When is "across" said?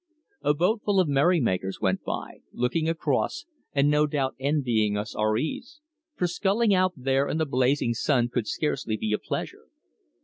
2.89-3.45